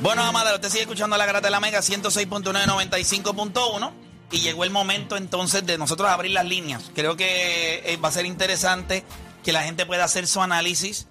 [0.00, 3.92] Bueno, Amador, usted sigue escuchando la Grata de la Mega 106.995.1
[4.30, 6.90] y llegó el momento entonces de nosotros abrir las líneas.
[6.94, 9.04] Creo que eh, va a ser interesante
[9.44, 11.06] que la gente pueda hacer su análisis.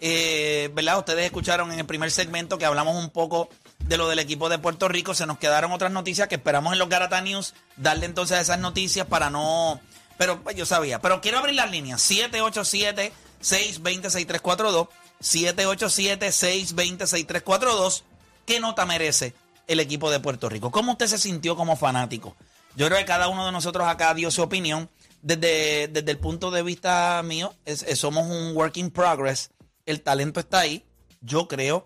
[0.00, 1.00] Eh, ¿Verdad?
[1.00, 3.50] Ustedes escucharon en el primer segmento que hablamos un poco
[3.80, 5.12] de lo del equipo de Puerto Rico.
[5.12, 8.58] Se nos quedaron otras noticias que esperamos en los Garata News darle entonces a esas
[8.58, 9.82] noticias para no...
[10.16, 11.02] Pero pues, yo sabía.
[11.02, 12.00] Pero quiero abrir las líneas.
[12.00, 14.88] 787 620 6342
[15.20, 18.04] 787 620 6342
[18.46, 19.34] ¿Qué nota merece
[19.66, 20.70] el equipo de Puerto Rico?
[20.70, 22.36] ¿Cómo usted se sintió como fanático?
[22.76, 24.88] Yo creo que cada uno de nosotros acá dio su opinión.
[25.22, 27.54] Desde, desde el punto de vista mío,
[27.94, 29.50] somos un work in progress.
[29.86, 30.84] El talento está ahí.
[31.20, 31.84] Yo creo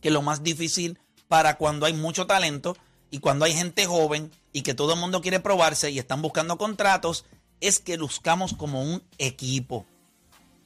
[0.00, 0.98] que lo más difícil
[1.28, 2.76] para cuando hay mucho talento
[3.10, 6.58] y cuando hay gente joven y que todo el mundo quiere probarse y están buscando
[6.58, 7.24] contratos
[7.60, 9.86] es que luzcamos como un equipo.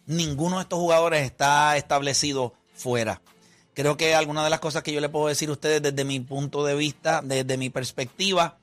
[0.06, 3.20] Ninguno de estos jugadores está establecido fuera.
[3.76, 6.18] Creo que alguna de las cosas que yo le puedo decir a ustedes desde mi
[6.18, 8.56] punto de vista, desde mi perspectiva,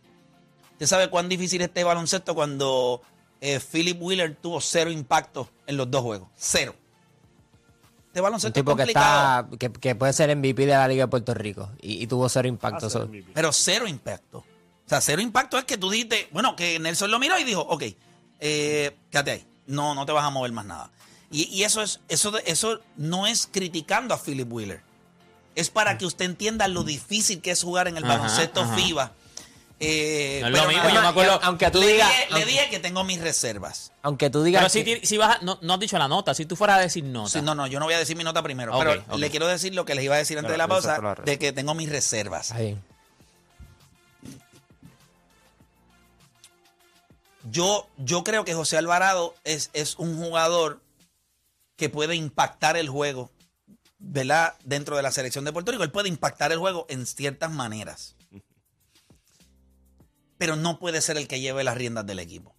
[0.71, 2.99] usted sabe cuán difícil es este baloncesto cuando
[3.39, 6.29] eh, Philip Wheeler tuvo cero impacto en los dos juegos.
[6.35, 6.73] Cero.
[8.07, 11.35] Este baloncesto Un tipo que, está, que, puede ser MVP de la Liga de Puerto
[11.35, 12.89] Rico y, tuvo cero impacto.
[13.35, 14.39] Pero cero impacto.
[14.39, 17.61] O sea, cero impacto es que tú dijiste, bueno, que Nelson lo miró y dijo,
[17.61, 17.83] ok,
[18.39, 19.47] eh, quédate ahí.
[19.67, 20.89] No, no te vas a mover más nada.
[21.29, 24.92] Y, y eso, es, eso, eso no es criticando a Philip Wheeler
[25.55, 29.11] es para que usted entienda lo difícil que es jugar en el baloncesto FIBA.
[29.79, 31.39] Eh, no lo mismo, yo me acuerdo.
[31.43, 32.11] Aunque tú le digas.
[32.31, 33.91] le dije que tengo mis reservas.
[34.01, 34.71] Aunque tú digas.
[34.71, 37.41] Pero si, si vas no, has dicho la nota, si tú fueras a decir nota.
[37.41, 38.77] no, no, yo no voy a decir mi nota primero.
[38.77, 41.39] pero le quiero decir lo que les iba a decir antes de la pausa: de
[41.39, 42.51] que tengo mis reservas.
[42.51, 42.77] Ahí.
[47.51, 50.79] Yo, yo creo que José Alvarado es, es un jugador
[51.75, 53.29] que puede impactar el juego
[54.03, 54.55] ¿verdad?
[54.63, 55.83] dentro de la selección de Puerto Rico.
[55.83, 58.15] Él puede impactar el juego en ciertas maneras.
[60.37, 62.53] Pero no puede ser el que lleve las riendas del equipo.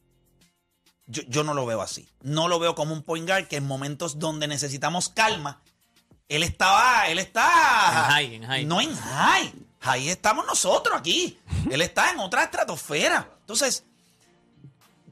[1.07, 2.09] Yo, no lo veo así.
[2.23, 5.61] No lo veo como un point guard que en momentos donde necesitamos calma,
[6.29, 7.45] él estaba, él está.
[7.45, 8.65] En high, en high.
[8.65, 9.53] No en high.
[9.83, 11.39] Ahí estamos nosotros aquí.
[11.71, 13.29] él está en otra estratosfera.
[13.41, 13.85] Entonces,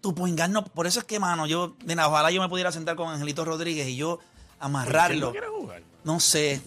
[0.00, 0.64] tu point guard no.
[0.64, 3.44] Por eso es que, mano, yo, de nada, ojalá yo me pudiera sentar con Angelito
[3.44, 4.18] Rodríguez y yo
[4.58, 5.30] amarrarlo.
[5.34, 6.60] No sé.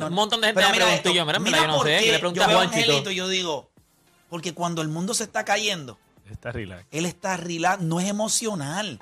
[0.00, 3.10] un montón de gente me preguntó yo, mira, yo no sé, le pregunté a Juanchito.
[3.10, 3.70] yo digo,
[4.28, 5.98] porque cuando el mundo se está cayendo,
[6.30, 6.86] está relax.
[6.90, 9.00] él está relax, no es emocional.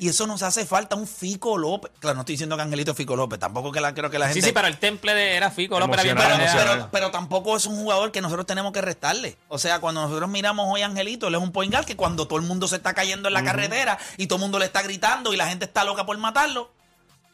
[0.00, 1.90] Y eso nos hace falta un Fico López.
[1.98, 4.26] Claro, no estoy diciendo que Angelito es Fico López, tampoco que la, creo que la
[4.26, 4.42] gente.
[4.42, 6.00] Sí, sí, pero el temple de, era Fico López.
[6.02, 9.36] pero, pero, tampoco es un jugador que nosotros tenemos que restarle.
[9.48, 12.38] O sea, cuando nosotros miramos hoy a Angelito, él es un point que cuando todo
[12.38, 15.34] el mundo se está cayendo en la carretera y todo el mundo le está gritando
[15.34, 16.70] y la gente está loca por matarlo.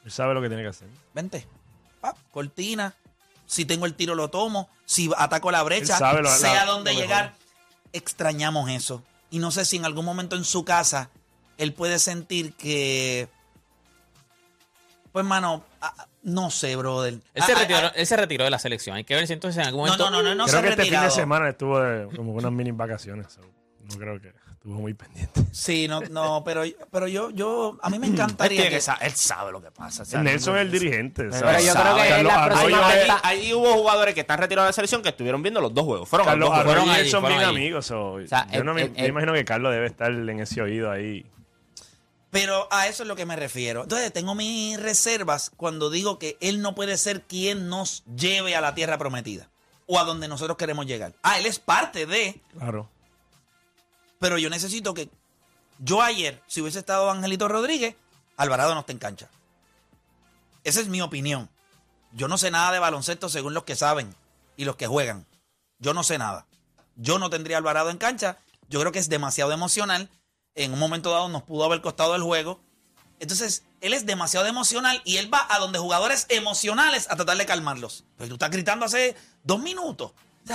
[0.02, 0.88] Él sabe lo que tiene que hacer.
[1.12, 1.46] Vente
[2.30, 2.94] cortina.
[3.46, 4.68] Si tengo el tiro, lo tomo.
[4.84, 7.34] Si ataco la brecha, sé a dónde llegar.
[7.92, 9.02] Extrañamos eso.
[9.30, 11.10] Y no sé si en algún momento en su casa
[11.58, 13.28] él puede sentir que.
[15.12, 15.64] Pues, mano,
[16.22, 17.20] no sé, brother.
[17.34, 18.96] Él se, retiró, él se retiró de la selección.
[18.96, 20.10] Hay que ver si entonces en algún momento.
[20.10, 22.72] No, no, no, no, Creo que este fin de semana estuvo de, como unas mini
[22.72, 23.38] vacaciones.
[23.88, 24.32] No creo que.
[24.64, 25.42] Estuvo muy pendiente.
[25.52, 28.70] Sí, no, no, pero, pero yo, yo, a mí me encantaría.
[28.70, 30.04] que, él sabe lo que pasa.
[30.22, 31.24] Nelson es el dirigente.
[31.24, 35.02] Pero yo creo que la próxima ahí, hubo jugadores que están retirados de la selección
[35.02, 36.08] que estuvieron viendo los dos juegos.
[36.08, 37.88] Fueron Carlos, dos fueron allí, son bien amigos.
[37.88, 41.26] yo no me, imagino que Carlos debe estar en ese oído ahí.
[42.30, 43.82] Pero a eso es lo que me refiero.
[43.82, 48.62] Entonces, tengo mis reservas cuando digo que él no puede ser quien nos lleve a
[48.62, 49.50] la tierra prometida
[49.86, 51.12] o a donde nosotros queremos llegar.
[51.22, 52.40] Ah, él es parte de.
[52.56, 52.88] Claro.
[54.24, 55.10] Pero yo necesito que.
[55.80, 57.94] Yo ayer, si hubiese estado Angelito Rodríguez,
[58.38, 59.28] Alvarado no está en cancha.
[60.62, 61.50] Esa es mi opinión.
[62.12, 64.16] Yo no sé nada de baloncesto según los que saben
[64.56, 65.26] y los que juegan.
[65.78, 66.46] Yo no sé nada.
[66.96, 68.38] Yo no tendría Alvarado en cancha.
[68.70, 70.08] Yo creo que es demasiado emocional.
[70.54, 72.60] En un momento dado nos pudo haber costado el juego.
[73.20, 77.44] Entonces, él es demasiado emocional y él va a donde jugadores emocionales a tratar de
[77.44, 78.04] calmarlos.
[78.16, 80.12] Pero tú estás gritando hace dos minutos.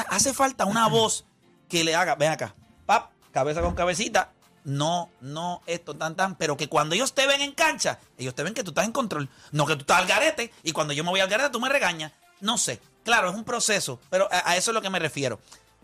[0.08, 1.26] Hace falta una voz
[1.68, 2.56] que le haga, ven acá,
[2.88, 4.32] pap, cabeza con cabecita.
[4.66, 6.36] No, no, esto, tan, tan.
[6.36, 8.92] Pero que cuando ellos te ven en cancha, ellos te ven que tú estás en
[8.92, 9.30] control.
[9.52, 11.70] No que tú estás al garete y cuando yo me voy al garete tú me
[11.70, 12.12] regañas.
[12.42, 12.82] No sé.
[13.04, 15.40] Claro, es un proceso, pero a, eso es lo que me refiero.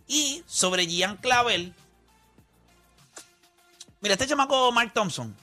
[0.07, 1.73] Y sobre Gian Clavel.
[4.01, 5.35] Mira, este chamaco Mark Thompson.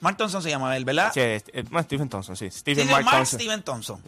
[0.00, 1.12] Mark Thompson se llama él, ¿verdad?
[1.12, 1.20] Sí,
[1.82, 2.50] Stephen Thompson, sí.
[2.50, 3.38] Stephen Mark, Mark Thompson.
[3.38, 4.02] Stephen Thompson.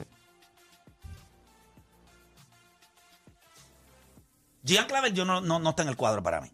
[4.64, 6.50] Gian Clavel yo no, no, no está en el cuadro para mí.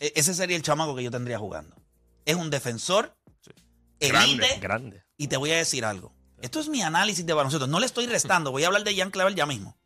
[0.00, 1.76] E-, ese sería el chamaco que yo tendría jugando.
[2.24, 3.14] Es un defensor
[4.00, 4.58] elite.
[4.60, 6.12] Grande, Y te voy a decir algo.
[6.40, 7.66] Esto es mi análisis de baloncesto.
[7.66, 8.50] No le estoy restando.
[8.50, 9.76] Voy a hablar de Jan Clavel ya mismo.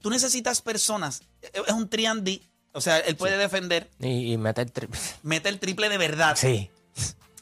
[0.00, 1.22] tú necesitas personas.
[1.42, 2.42] Es un triandy.
[2.72, 3.90] O sea, él puede defender.
[3.98, 4.98] Y, mete el triple.
[5.22, 6.36] Mete el triple de verdad.
[6.36, 6.70] Sí.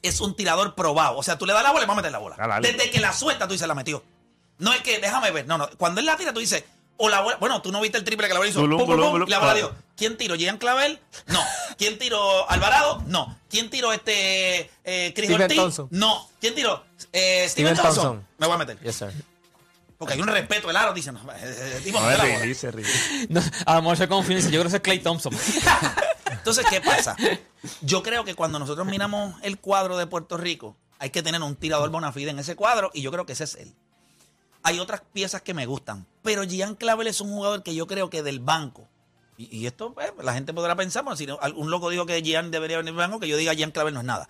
[0.02, 1.16] Es un tirador probado.
[1.18, 2.60] O sea, tú le das la bola y va a meter la bola.
[2.60, 4.02] Desde que la suelta, tú dices, la metió.
[4.58, 5.46] No es que, déjame ver.
[5.46, 5.68] No, no.
[5.76, 6.64] Cuando él la tira, tú dices,
[6.96, 7.36] o la bola.
[7.36, 8.60] Bueno, tú no viste el triple que la bola hizo.
[8.60, 9.74] Pum, pum, pum, la bola dio.
[9.96, 10.36] ¿Quién tiró?
[10.36, 11.00] ¿Gian Clavel?
[11.26, 11.42] No.
[11.78, 12.48] ¿Quién tiró?
[12.50, 13.02] ¿Alvarado?
[13.06, 13.38] No.
[13.48, 14.70] ¿Quién tiró este.
[14.84, 15.82] Eh, Chris Ortiz?
[15.90, 16.28] No.
[16.40, 16.84] ¿Quién tiró?
[17.12, 18.26] Eh, Steven, Thompson.
[18.38, 18.78] Me voy a meter.
[18.80, 19.12] Yes, sir.
[19.98, 22.86] Porque hay un respeto, el aro dice, no, eh, tipo, no, ríe, ríe.
[23.30, 25.32] No, a lo mejor se confía, yo creo que es Clay Thompson.
[26.30, 27.16] Entonces, ¿qué pasa?
[27.80, 31.56] Yo creo que cuando nosotros miramos el cuadro de Puerto Rico, hay que tener un
[31.56, 33.74] tirador bona fide en ese cuadro y yo creo que ese es él.
[34.62, 38.10] Hay otras piezas que me gustan, pero Gian Clavel es un jugador que yo creo
[38.10, 38.88] que del banco,
[39.38, 42.78] y, esto pues, la gente podrá pensar, bueno, si un loco dijo que Gian debería
[42.78, 44.28] venir del banco, que yo diga Gian Clavel no es nada.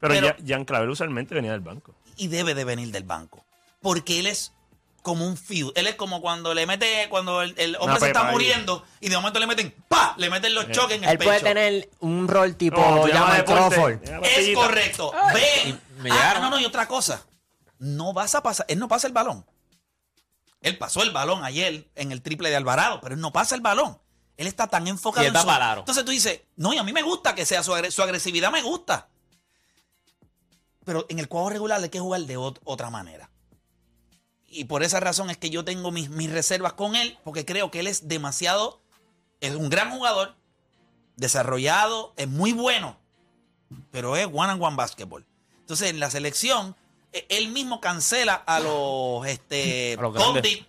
[0.00, 1.94] Pero, Gian Clavel usualmente venía del banco.
[2.16, 3.44] Y debe de venir del banco,
[3.80, 4.52] porque él es
[5.06, 5.72] como un feud.
[5.76, 9.38] Él es como cuando le mete, cuando el, hombre se está muriendo y de momento
[9.38, 10.14] le meten, ¡pa!
[10.18, 11.30] Le meten los choques en el él pecho.
[11.32, 14.00] Él puede tener un rol tipo oh, llama Crawford.
[14.24, 15.12] Es correcto.
[15.32, 15.80] Ven.
[16.10, 17.24] Ah, no, no, y otra cosa.
[17.78, 19.46] No vas a pasar, él no pasa el balón.
[20.60, 23.60] Él pasó el balón ayer en el triple de Alvarado, pero él no pasa el
[23.60, 23.98] balón.
[24.36, 25.48] Él está tan enfocado en su...
[25.78, 29.08] Entonces tú dices, no, y a mí me gusta que sea su, agresividad, me gusta.
[30.84, 33.30] Pero en el cuadro regular hay que jugar de otra manera.
[34.48, 37.70] Y por esa razón es que yo tengo mis, mis reservas con él, porque creo
[37.70, 38.80] que él es demasiado,
[39.40, 40.34] es un gran jugador,
[41.16, 42.96] desarrollado, es muy bueno,
[43.90, 45.26] pero es one and one basketball.
[45.60, 46.76] Entonces en la selección
[47.12, 50.66] e, él mismo cancela a los este Condit.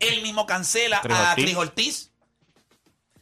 [0.00, 2.09] Él mismo cancela a Cris Ortiz.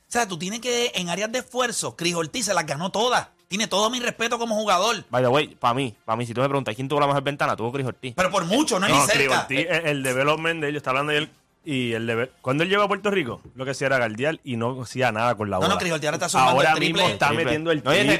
[0.08, 3.28] O sea, tú tienes que, en áreas de esfuerzo, Cris Ortiz se las ganó todas.
[3.46, 5.04] Tiene todo mi respeto como jugador.
[5.10, 7.22] By the way, para mí, para mí, si tú me preguntas quién tuvo la mejor
[7.22, 8.14] ventana, tuvo Cris Ortiz.
[8.16, 9.46] Pero por mucho, no es ni cerca.
[9.46, 11.30] Chris Ortiz, el development de él, está hablando de él
[11.70, 14.56] y el de, cuando él llegó a Puerto Rico, lo que hacía era guardial y
[14.56, 15.68] no hacía nada con la bola.
[15.68, 17.02] No, no, Cris ahora está sumando Ahora el triple.
[17.02, 18.18] mismo está metiendo el triple.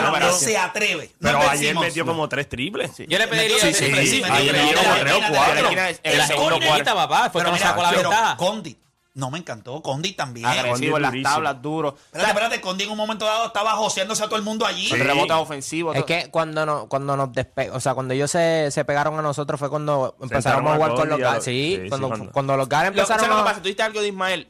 [0.00, 1.12] No, no, se atreve.
[1.20, 2.90] pero ayer metió como tres triples.
[3.06, 5.68] Yo le pediría sí, sí, sí, ayer metió como tres o cuatro.
[6.02, 8.36] En la segunda papá, fue cuando sacó la ventaja.
[8.36, 8.76] Condi,
[9.14, 9.82] no me encantó.
[9.82, 10.46] Condi también.
[10.46, 11.96] Agresivo en las tablas, duro.
[12.06, 12.60] Espérate, espérate.
[12.60, 14.90] Condi en un momento dado estaba joseándose a todo el mundo allí.
[14.92, 15.92] El rebote ofensivo.
[15.94, 19.22] Es que cuando, no, cuando nos despe o sea, cuando ellos se, se pegaron a
[19.22, 21.44] nosotros fue cuando empezaron a jugar con los Gales.
[21.44, 23.28] Sí, cuando, cuando, los Gales empezaron a...
[23.28, 23.56] Lo que pasa?
[23.56, 24.48] Tú dijiste algo de Ismael.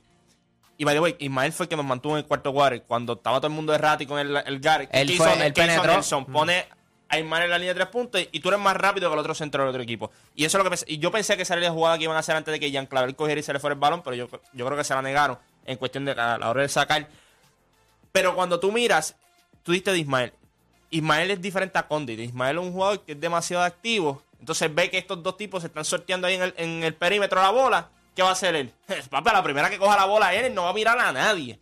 [0.78, 2.82] Y by the way, Ismael fue el que nos mantuvo en el cuarto cuadro.
[2.86, 4.88] Cuando estaba todo el mundo errático en el, el Gary.
[4.90, 6.00] Él fue, el penetró.
[6.32, 6.66] Pone
[7.12, 9.18] a Ismael en la línea de tres puntos y tú eres más rápido que el
[9.18, 10.10] otro centro del otro equipo.
[10.34, 10.86] Y eso es lo que pensé.
[10.88, 12.70] Y yo pensé que esa era la jugada que iban a hacer antes de que
[12.70, 14.94] Jean Clavel cogiera y se le fuera el balón, pero yo, yo creo que se
[14.94, 17.06] la negaron en cuestión de a la hora de sacar.
[18.12, 19.14] Pero cuando tú miras,
[19.62, 20.32] tú diste de Ismael.
[20.88, 22.18] Ismael es diferente a Condit.
[22.18, 24.22] Ismael es un jugador que es demasiado activo.
[24.40, 27.42] Entonces ve que estos dos tipos se están sorteando ahí en el, en el perímetro
[27.42, 27.90] la bola.
[28.16, 28.72] ¿Qué va a hacer él?
[29.10, 31.58] Papi, la primera que coja la bola él no va a mirar a nadie.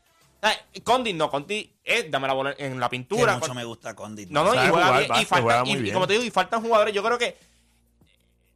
[0.82, 3.34] Condit no, Condit es dame la bola en la pintura.
[3.34, 4.30] Que mucho me gusta Condit.
[4.30, 5.10] No, no, y juega bien.
[5.20, 6.94] Y, falta, y, como te digo, y faltan jugadores.
[6.94, 7.36] Yo creo que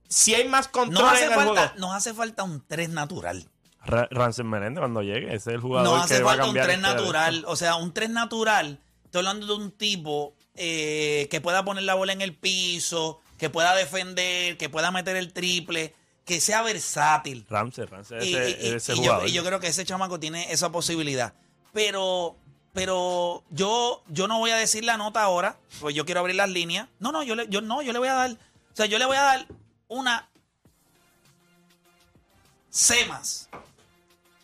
[0.08, 1.78] si hay más control hace en el falta, juego.
[1.78, 3.48] Nos hace falta un 3 natural.
[3.84, 6.66] Ransom Menéndez cuando llegue, ese es el jugador no hace que falta va a cambiar
[6.66, 7.44] un 3 este natural.
[7.46, 8.80] O sea, un 3 natural.
[9.04, 13.50] Estoy hablando de un tipo eh, que pueda poner la bola en el piso, que
[13.50, 15.94] pueda defender, que pueda meter el triple,
[16.24, 17.46] que sea versátil.
[17.50, 19.24] Ramsey, Ramsey, ese, ese jugador.
[19.24, 21.34] Yo, y yo creo que ese chamaco tiene esa posibilidad.
[21.74, 22.36] Pero
[22.72, 26.50] pero yo, yo no voy a decir la nota ahora, pues yo quiero abrir las
[26.50, 26.88] líneas.
[26.98, 28.36] No, no, yo, le, yo no, yo le voy a dar, o
[28.76, 29.46] sea, yo le voy a dar
[29.86, 30.28] una
[32.68, 33.48] C más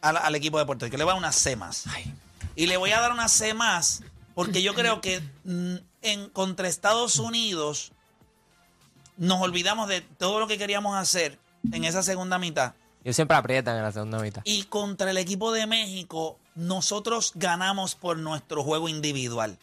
[0.01, 0.97] al, equipo de Puerto Rico.
[0.97, 1.87] Le voy a dar una C más.
[2.55, 6.69] Y le voy a dar una C más porque yo creo que mm, en, contra
[6.69, 7.93] Estados Unidos
[9.17, 11.39] nos olvidamos de todo lo que queríamos hacer
[11.73, 12.75] en esa segunda mitad.
[13.05, 14.43] Yo siempre aprietan en la segunda mitad.
[14.45, 19.57] Y contra el equipo de México, nosotros ganamos por nuestro juego individual.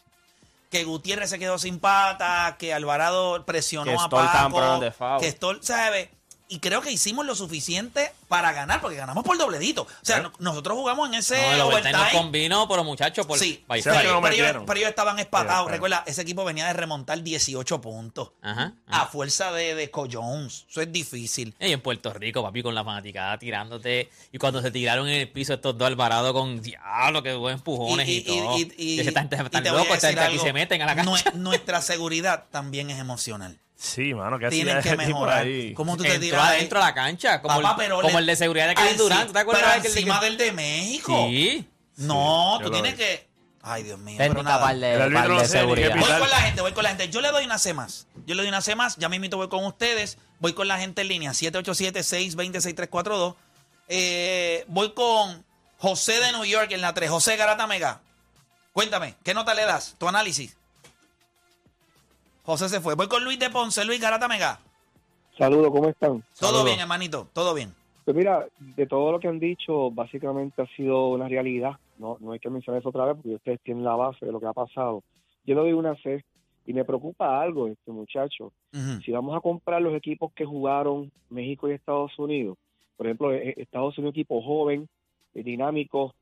[0.72, 6.12] Que Gutiérrez se quedó sin pata, que Alvarado presionó a Paco, que Stoll, ¿sabe?
[6.50, 9.84] Y creo que hicimos lo suficiente para ganar, porque ganamos por dobledito.
[9.84, 11.94] O sea, nosotros jugamos en ese no, overtime.
[11.94, 15.70] nos combinó, pero muchachos, por sí, pero, ellos, estaban espatados.
[15.70, 20.66] Recuerda, ese equipo venía de remontar 18 puntos a fuerza de, de Jones.
[20.70, 21.56] Eso es difícil.
[21.60, 24.10] Y en Puerto Rico, papi, con la fanaticada tirándote.
[24.32, 28.08] Y cuando se tiraron en el piso estos dos Alvarado con diablo, que buen empujones
[28.08, 28.58] y, todo.
[28.58, 31.32] Y, y, y están, locos, y se meten a la cancha.
[31.34, 33.58] Nuestra seguridad también es emocional.
[33.78, 35.46] Sí, mano, que Tienen que mejorar.
[35.76, 37.66] ¿Cómo tú te Entró tiras adentro de la cancha, como, el,
[38.02, 39.32] como el de seguridad de Kevin Durant.
[39.32, 41.28] ¿Te acuerdas pero encima del de México.
[41.30, 41.68] Sí.
[41.98, 43.28] No, tú tienes que...
[43.62, 44.16] Ay, Dios mío.
[44.18, 44.74] pero nada.
[44.74, 45.94] de, de seguridad.
[45.96, 47.10] Voy con la gente, voy con la gente.
[47.10, 48.08] Yo le doy una C más.
[48.26, 48.96] Yo le doy una C más.
[48.96, 50.18] Ya mismito voy con ustedes.
[50.40, 51.32] Voy con la gente en línea.
[51.32, 53.36] 787-620-6342.
[53.90, 55.46] Eh, voy con
[55.78, 57.10] José de New York en la 3.
[57.10, 58.02] José Garata Mega.
[58.74, 59.96] Cuéntame, ¿qué nota le das?
[59.98, 60.56] Tu análisis.
[62.48, 62.96] José se fue.
[62.96, 63.84] Voy con Luis de Ponce.
[63.84, 64.58] Luis Garata Mega.
[65.38, 66.24] Saludos, ¿cómo están?
[66.40, 67.28] Todo bien, hermanito.
[67.34, 67.74] Todo bien.
[68.06, 71.72] Pues mira, de todo lo que han dicho, básicamente ha sido una realidad.
[71.98, 74.40] No, no hay que mencionar eso otra vez porque ustedes tienen la base de lo
[74.40, 75.04] que ha pasado.
[75.46, 76.24] Yo le doy una C
[76.66, 78.54] y me preocupa algo, este muchacho.
[79.04, 82.58] Si vamos a comprar los equipos que jugaron México y Estados Unidos,
[82.96, 84.88] por ejemplo, e, Estados Unidos equipo joven,
[85.34, 86.16] eh, dinámico,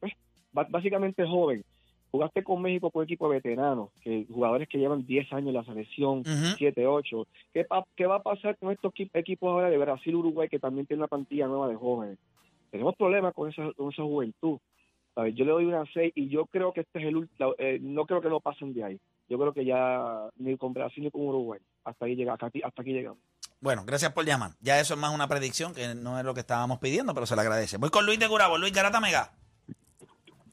[0.00, 0.14] pues,
[0.50, 1.62] básicamente joven.
[2.10, 6.22] Jugaste con México con equipo veterano, que jugadores que llevan 10 años en la selección,
[6.56, 7.26] 7, 8.
[7.52, 11.02] ¿Qué, ¿Qué, va a pasar con estos equipos ahora de Brasil, Uruguay, que también tiene
[11.02, 12.18] una plantilla nueva de jóvenes?
[12.70, 14.58] Tenemos problemas con esa, con esa juventud.
[15.34, 18.06] Yo le doy una 6 y yo creo que este es el último, eh, no
[18.06, 19.00] creo que no pasen de ahí.
[19.28, 21.60] Yo creo que ya ni con Brasil ni con Uruguay.
[21.84, 23.18] Hasta ahí llega, hasta aquí, hasta aquí llegamos.
[23.60, 24.52] Bueno, gracias por llamar.
[24.60, 27.34] Ya eso es más una predicción que no es lo que estábamos pidiendo, pero se
[27.34, 27.78] le agradece.
[27.78, 28.56] Voy con Luis de Curabo.
[28.58, 29.32] Luis Garata Mega.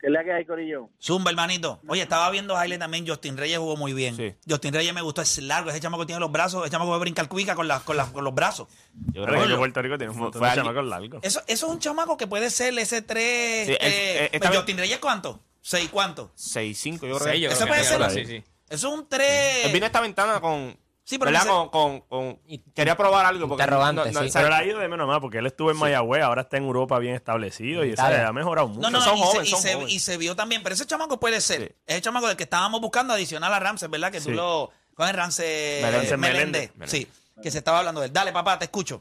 [0.05, 0.91] ¿Qué es la que hay, Corillo?
[1.01, 1.81] Zumba, hermanito.
[1.87, 3.07] Oye, estaba viendo Haile también.
[3.07, 4.37] Justin Reyes jugó muy bien.
[4.47, 5.23] Justin Reyes me gustó.
[5.23, 5.71] Es largo.
[5.71, 6.61] Ese chamaco tiene los brazos.
[6.61, 8.67] Ese chamaco puede brincar cuica con, con, con los brazos.
[9.13, 11.23] Yo creo que Puerto Rico tiene un montón de chamacos largos.
[11.23, 13.77] Eso, eso es un chamaco que puede ser ese 3.
[13.81, 15.39] Eh, pues, Justin Reyes, ¿cuánto?
[15.63, 16.31] ¿6 cuánto?
[16.37, 17.45] 6-5, yo creo que.
[17.47, 18.11] Eso puede ser.
[18.11, 18.43] Sí, sí.
[18.69, 19.65] Eso es un 3.
[19.65, 21.31] Él vino esta ventana con Sí, pero
[21.69, 22.39] Con, con,
[22.73, 23.47] quería probar algo.
[23.47, 26.23] Porque Interrogante, no, Pero le ha ido de menos más porque él estuvo en Mayagüez,
[26.23, 28.81] ahora está en Europa bien establecido y se ha mejorado mucho.
[28.81, 30.63] No, no, son y, jóvenes, se, y, se, y, se, vio también.
[30.63, 31.75] Pero ese chamaco puede ser.
[31.85, 34.11] Es el chamaco del que estábamos buscando adicional a Ramses, ¿verdad?
[34.11, 34.71] Que tú lo.
[34.95, 36.71] Con el Ramses Meléndez.
[36.85, 37.07] Sí,
[37.39, 38.13] que se estaba hablando de él.
[38.13, 38.99] Dale, papá, te escucho.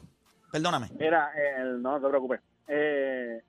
[0.51, 0.91] Perdóname.
[0.99, 1.31] Mira,
[1.79, 2.39] no, te preocupes.
[2.67, 3.41] Eh,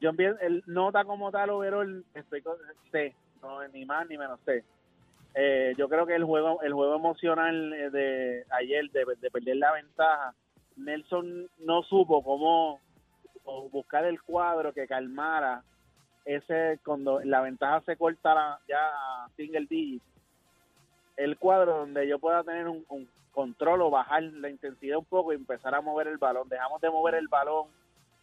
[0.00, 2.56] yo el nota como tal, overall, estoy con
[2.90, 3.14] C.
[3.42, 4.64] No, ni más ni menos C
[5.38, 9.72] eh, yo creo que el juego el juego emocional eh, de ayer de, perder la
[9.72, 10.34] ventaja
[10.76, 12.80] Nelson no supo cómo
[13.70, 15.62] buscar el cuadro que calmara
[16.24, 18.90] ese cuando la ventaja se corta ya
[19.36, 20.02] single digit
[21.16, 25.30] el cuadro donde yo pueda tener un, un, control o bajar la intensidad un poco
[25.30, 26.48] y empezar a mover el balón.
[26.48, 27.66] Dejamos de mover el balón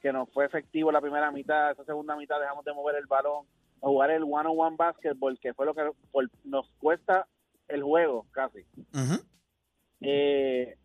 [0.03, 3.45] que nos fue efectivo la primera mitad esa segunda mitad dejamos de mover el balón
[3.87, 5.89] jugar el one-on-one basketball, que fue lo que
[6.45, 7.27] nos cuesta
[7.67, 8.65] el juego casi.
[10.01, 10.77] Eh,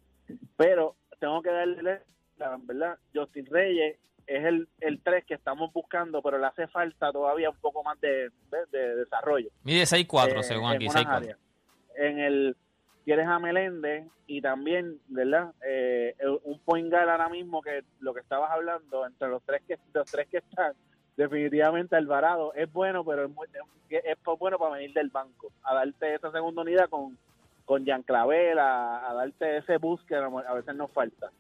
[0.57, 2.01] pero tengo que darle,
[2.39, 7.11] la verdad, Justin Reyes es el, el 3 que estamos buscando, pero le hace falta
[7.13, 8.31] todavía un poco más de,
[8.71, 9.49] de, desarrollo.
[9.63, 11.37] Mide 6'4, eh, según aquí, 6'4.
[11.97, 12.57] En el,
[13.05, 15.55] quieres a Meléndez y también, ¿verdad?
[15.67, 16.15] Eh,
[16.45, 20.11] un point guard ahora mismo que lo que estabas hablando, entre los tres que, los
[20.11, 20.75] tres que están,
[21.19, 23.31] definitivamente Alvarado es bueno, pero es,
[23.91, 27.19] es, bueno para venir del banco, a darte esa segunda unidad con,
[27.65, 31.31] con Jean Clavel, a, darte ese bus que a veces nos falta.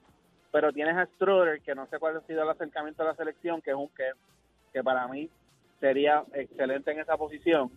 [0.51, 3.63] Pero tienes a Struder, que no sé cuál ha sido el acercamiento a la selección,
[3.63, 4.11] que es un que,
[4.73, 5.31] que para mí
[5.79, 7.71] sería excelente en esa posición.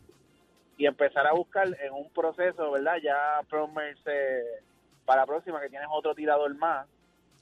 [0.77, 2.95] Y empezar a buscar en un proceso, ¿verdad?
[3.03, 4.41] Ya Promerse
[5.05, 6.87] para la próxima, que tienes otro tirador más.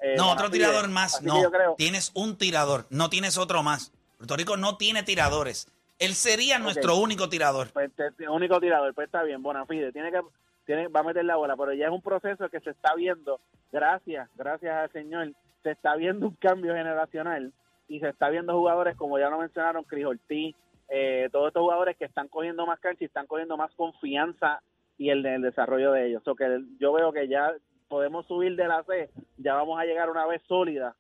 [0.02, 1.42] Eh, no, otro tirador más, no.
[1.78, 3.94] Tienes un tirador, no tienes otro más.
[4.20, 5.66] Puerto Rico no tiene tiradores.
[5.98, 7.70] Él sería nuestro único tirador.
[7.72, 7.90] Pues,
[8.30, 9.94] único tirador, pues está bien, Bonafide.
[9.94, 10.20] Tiene que,
[10.66, 13.40] tiene, va a meter la bola, pero ya es un proceso que se está viendo.
[13.72, 15.32] Gracias, gracias al Señor.
[15.64, 17.54] Se está viendo un cambio generacional
[17.88, 20.54] y se está viendo jugadores, como ya lo mencionaron, Cris Ortiz,
[20.90, 24.62] eh, todos estos jugadores que están cogiendo más cancha y están cogiendo más confianza
[24.98, 26.28] y el, el desarrollo de ellos.
[26.28, 27.54] O que yo veo que ya
[27.88, 30.94] podemos subir de la C, ya vamos a llegar una vez sólida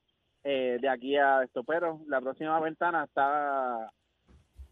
[0.43, 1.63] eh, de aquí a esto.
[1.63, 3.91] Pero la próxima ventana está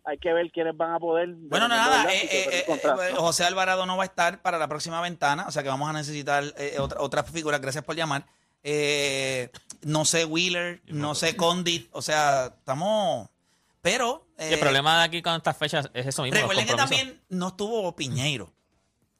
[0.03, 1.29] hay que ver quiénes van a poder.
[1.35, 5.51] Bueno, nada, eh, eh, José Alvarado no va a estar para la próxima ventana, o
[5.51, 6.45] sea que vamos a necesitar
[6.79, 7.59] otra, otras figuras.
[7.59, 8.25] Gracias por llamar.
[9.81, 13.29] no sé Wheeler, no sé Condit, o sea, estamos.
[13.81, 14.27] Pero.
[14.37, 16.39] el problema de aquí con estas fechas es eso mismo.
[16.39, 18.53] Recuerden que también no estuvo Piñeiro.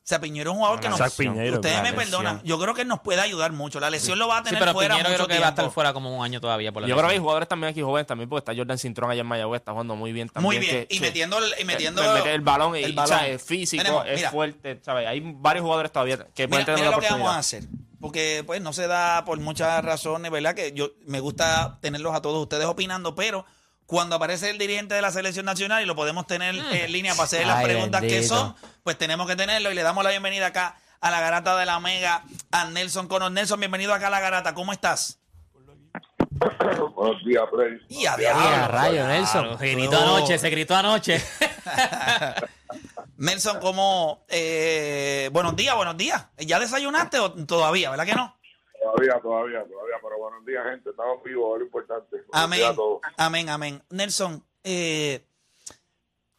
[0.08, 1.02] O sea, Piñero es un jugador que nos.
[1.02, 2.40] ustedes me perdonan.
[2.46, 3.82] Yo creo que nos puede ayudar mucho.
[3.82, 5.70] La lesión lo va a tener sí, pero fuera Piñero creo que va a estar
[5.70, 6.72] fuera como un año todavía.
[6.72, 9.12] Por la yo creo que hay jugadores también aquí jóvenes también, porque está Jordan Cintrón
[9.12, 10.62] allá en Mayagüez, está jugando muy bien también.
[10.62, 10.88] Muy bien.
[10.90, 12.78] y, metiendo el, y metiendo el, balón.
[12.78, 13.26] El balón.
[13.26, 14.80] es físico, es fuerte.
[14.82, 15.10] ¿sabes?
[15.10, 17.66] Hay varios jugadores todavía que pueden tener mira lo que vamos a hacer.
[18.00, 20.56] Porque pues no se da por muchas razones, ¿verdad?
[20.56, 23.46] Que yo me gusta tenerlos a todos ustedes opinando, pero
[23.88, 26.74] cuando aparece el dirigente de la selección nacional y lo podemos tener mm.
[26.74, 28.54] en línea para hacer las preguntas que son,
[28.84, 31.80] pues tenemos que tenerlo y le damos la bienvenida acá a la garata de la
[31.80, 33.32] Mega, a Nelson Conos.
[33.32, 35.20] Nelson, bienvenido acá a la garata, ¿cómo estás?
[36.96, 37.80] Buenos días, Freddy.
[37.88, 39.58] Y a rayo, Nelson.
[39.58, 41.24] se gritó anoche, se gritó anoche.
[43.18, 44.26] Nelson, ¿cómo?
[44.28, 46.28] Eh, buenos días, buenos días.
[46.38, 48.37] ¿Ya desayunaste o todavía, verdad que no?
[48.92, 49.96] Todavía, todavía, todavía.
[50.02, 50.90] Pero buenos días, gente.
[50.90, 52.18] Estamos vivos, es lo importante.
[52.32, 52.62] Amén.
[53.18, 53.84] Amén, amén.
[53.90, 55.24] Nelson, eh,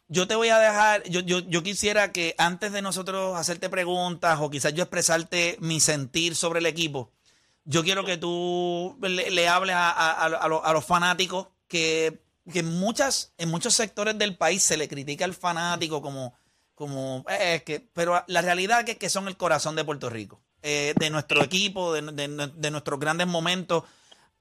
[0.07, 4.39] yo te voy a dejar, yo, yo, yo, quisiera que antes de nosotros hacerte preguntas
[4.41, 7.11] o quizás yo expresarte mi sentir sobre el equipo,
[7.63, 12.19] yo quiero que tú le, hables a, a, a, los, fanáticos que,
[12.51, 16.33] que, muchas, en muchos sectores del país se le critica al fanático como,
[16.73, 20.93] como eh, que, pero la realidad es que, son el corazón de Puerto Rico, eh,
[20.97, 23.83] de nuestro equipo, de, de nuestros grandes momentos.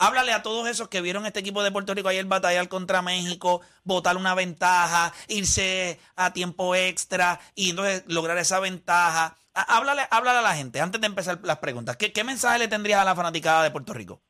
[0.01, 3.63] Háblale a todos esos que vieron este equipo de Puerto Rico ayer batallar contra México,
[3.83, 9.37] botar una ventaja, irse a tiempo extra y entonces lograr esa ventaja.
[9.55, 11.97] Háblale, háblale a la gente antes de empezar las preguntas.
[11.97, 14.21] ¿Qué, mensaje le tendrías a la fanaticada de Puerto Rico?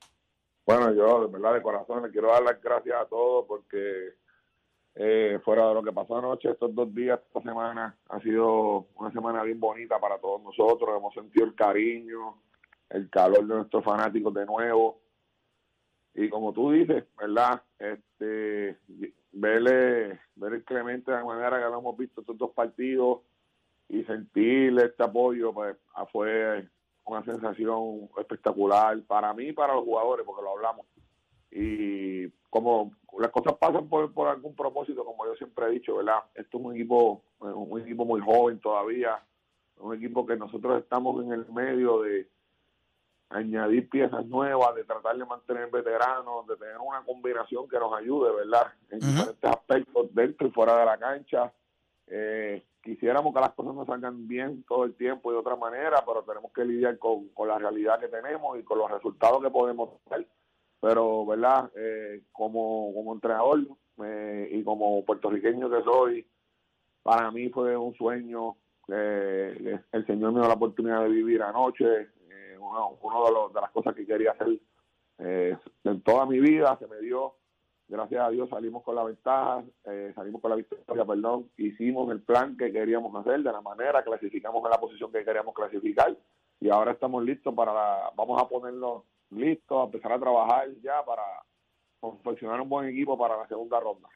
[0.65, 4.15] Bueno, yo de verdad de corazón le quiero dar las gracias a todos porque
[5.01, 9.13] eh, fuera de lo que pasó anoche, estos dos días, esta semana, ha sido una
[9.13, 10.91] semana bien bonita para todos nosotros.
[10.97, 12.35] Hemos sentido el cariño,
[12.91, 15.01] el calor de nuestros fanáticos de nuevo
[16.21, 17.63] y como tú dices, ¿verdad?
[17.79, 18.77] Este,
[19.31, 23.21] verle, ver el Clemente de la manera que lo hemos visto estos dos partidos
[23.89, 26.69] y sentir este apoyo, pues ah, fue
[27.05, 30.87] una sensación espectacular para mí y para los jugadores, porque lo hablamos.
[31.53, 36.23] Y como las cosas pasan por, por algún propósito, como yo siempre he dicho, ¿verdad?
[36.35, 39.21] Esto es un equipo, un equipo muy joven todavía,
[39.79, 42.29] un equipo que nosotros estamos en el medio de,
[43.31, 48.33] añadir piezas nuevas, de tratar de mantener veteranos, de tener una combinación que nos ayude,
[48.35, 48.73] ¿verdad?
[48.91, 51.53] En diferentes aspectos, dentro y fuera de la cancha.
[52.07, 56.03] Eh, quisiéramos que las cosas nos salgan bien todo el tiempo y de otra manera,
[56.07, 59.91] pero tenemos que lidiar con, la realidad que tenemos y con los resultados que podemos
[60.09, 60.27] tener.
[60.81, 61.71] Pero, ¿verdad?
[61.77, 63.67] Eh, como, como entrenador
[64.05, 66.27] eh, y como puertorriqueño que soy,
[67.03, 68.57] para mí fue un sueño.
[68.87, 72.09] que el Señor me dio la oportunidad de vivir anoche
[72.61, 74.59] uno, de, de las cosas que quería hacer
[75.19, 77.35] eh, en toda mi vida, se me dio,
[77.89, 82.23] gracias a Dios salimos con la ventaja, eh, salimos con la victoria, perdón, hicimos el
[82.23, 86.17] plan que queríamos hacer, de la manera, clasificamos en la posición que queríamos clasificar
[86.61, 91.23] y ahora estamos listos para, vamos a ponernos listos, a empezar a trabajar ya para
[92.01, 94.09] confeccionar un buen equipo para la segunda ronda.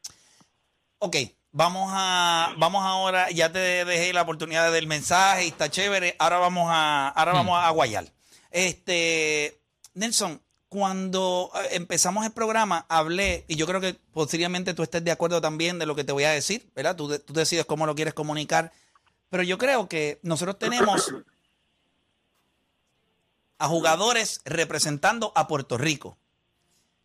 [0.99, 1.17] Ok,
[1.51, 6.69] vamos a, vamos ahora, ya te dejé la oportunidad del mensaje está chévere, ahora vamos
[6.71, 8.05] a, ahora vamos a guayar.
[8.51, 9.59] Este,
[9.95, 15.11] Nelson, cuando eh, empezamos el programa, hablé, y yo creo que posiblemente tú estés de
[15.11, 16.97] acuerdo también de lo que te voy a decir, ¿verdad?
[16.97, 18.73] Tú, tú decides cómo lo quieres comunicar,
[19.29, 21.13] pero yo creo que nosotros tenemos
[23.63, 26.19] a jugadores representando a Puerto Rico.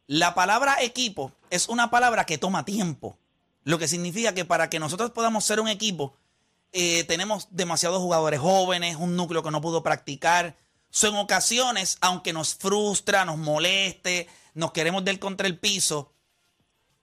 [0.07, 3.15] La palabra equipo es una palabra que toma tiempo,
[3.63, 6.15] lo que significa que para que nosotros podamos ser un equipo,
[6.71, 10.57] eh, tenemos demasiados jugadores jóvenes, un núcleo que no pudo practicar,
[10.89, 16.11] son ocasiones, aunque nos frustra, nos moleste, nos queremos del contra el piso,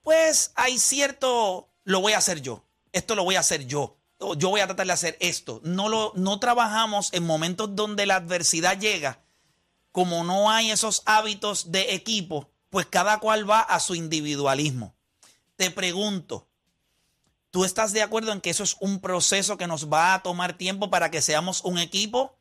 [0.03, 3.99] pues hay cierto, lo voy a hacer yo, esto lo voy a hacer yo,
[4.37, 5.61] yo voy a tratar de hacer esto.
[5.63, 9.21] No, lo, no trabajamos en momentos donde la adversidad llega,
[9.95, 14.93] como no hay esos hábitos de equipo, pues cada cual va a su individualismo.
[15.55, 16.49] Te pregunto,
[17.53, 20.59] ¿tú estás de acuerdo en que eso es un proceso que nos va a tomar
[20.59, 22.37] tiempo para que seamos un equipo?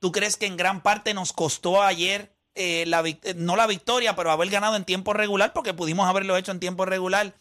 [0.00, 4.14] ¿Tú crees que en gran parte nos costó ayer, eh, la, eh, no la victoria,
[4.14, 7.34] pero haber ganado en tiempo regular, porque pudimos haberlo hecho en tiempo regular?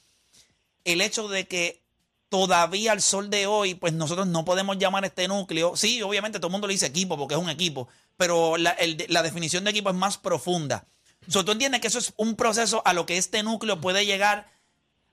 [0.86, 1.84] El hecho de que
[2.30, 5.76] todavía al sol de hoy, pues nosotros no podemos llamar este núcleo.
[5.76, 7.88] Sí, obviamente todo el mundo le dice equipo porque es un equipo,
[8.18, 8.76] pero la,
[9.24, 10.86] definición de equipo es más profunda.
[11.28, 14.48] So, ¿Tú entiendes que eso es un proceso a lo que este núcleo puede llegar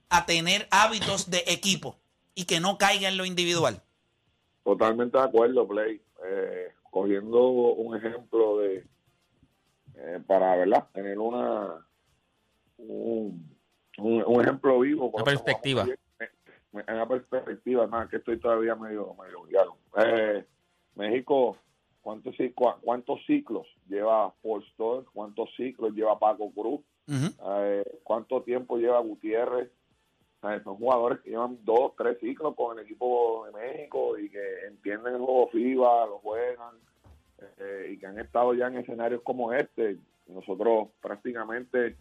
[0.09, 1.96] a tener hábitos de equipo
[2.35, 3.83] y que no caiga en lo individual?
[4.62, 6.00] Totalmente de acuerdo, Play.
[6.24, 8.87] Eh, cogiendo un ejemplo de
[9.96, 11.85] eh, para verdad tener una
[12.79, 13.57] un,
[13.98, 15.87] un, ejemplo vivo una perspectiva
[16.74, 20.44] una perspectiva más que estoy todavía medio medio eh,
[20.96, 21.56] México
[22.00, 22.34] cuántos
[22.82, 24.64] cuántos ciclos lleva Paul
[25.12, 29.70] cuántos ciclos lleva Paco Cruz eh, cuánto tiempo lleva Gutiérrez
[30.62, 35.14] son jugadores que llevan dos, tres ciclos con el equipo de México y que entienden
[35.14, 36.74] el juego FIBA, lo juegan
[37.58, 39.98] eh, y que han estado ya en escenarios como este.
[40.28, 41.96] Nosotros prácticamente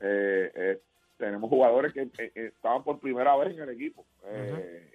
[0.00, 0.80] eh, eh,
[1.18, 4.06] tenemos jugadores que estaban por primera vez en el equipo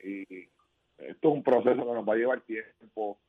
[0.03, 0.49] y
[0.97, 3.19] esto es un proceso que nos va a llevar tiempo.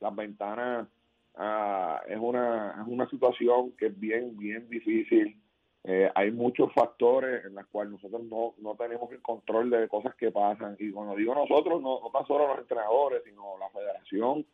[0.00, 0.88] Las ventanas
[1.34, 5.40] ah, es una es una situación que es bien bien difícil
[5.88, 10.16] eh, hay muchos factores en los cuales nosotros no, no tenemos el control de cosas
[10.16, 10.74] que pasan.
[10.80, 14.44] Y cuando digo nosotros, no, no tan solo los entrenadores, sino la federación.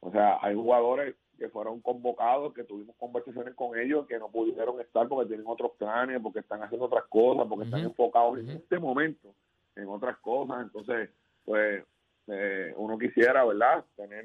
[0.00, 4.80] O sea, hay jugadores que fueron convocados, que tuvimos conversaciones con ellos, que no pudieron
[4.80, 8.78] estar porque tienen otros planes, porque están haciendo otras cosas, porque están enfocados en este
[8.78, 9.34] momento
[9.74, 10.62] en otras cosas.
[10.62, 11.10] Entonces,
[11.44, 11.82] pues
[12.28, 14.24] eh, uno quisiera, ¿verdad?, tener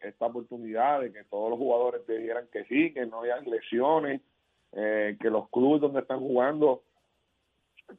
[0.00, 4.20] esta oportunidad de que todos los jugadores te dijeran que sí, que no hayan lesiones,
[4.72, 6.82] eh, que los clubes donde están jugando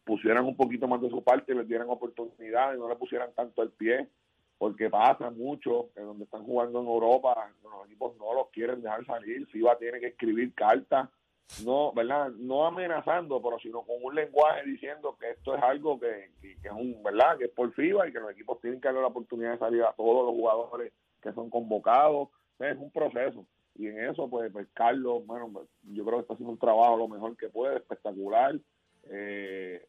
[0.04, 3.32] pusieran un poquito más de su parte y les dieran oportunidad y no le pusieran
[3.34, 4.10] tanto el pie,
[4.60, 9.06] porque pasa mucho que donde están jugando en Europa, los equipos no los quieren dejar
[9.06, 11.10] salir, FIBA tiene que escribir cartas,
[11.65, 12.30] no, ¿verdad?
[12.38, 16.72] No amenazando, pero sino con un lenguaje diciendo que esto es algo que, que, es
[16.72, 17.38] un, ¿verdad?
[17.38, 19.82] Que es por FIBA y que los equipos tienen que darle la oportunidad de salir
[19.82, 22.28] a todos los jugadores que son convocados,
[22.60, 23.45] es un proceso
[23.76, 25.50] y en eso pues, pues Carlos, bueno,
[25.84, 28.60] yo creo que está haciendo un trabajo lo mejor que puede, espectacular,
[29.10, 29.86] eh,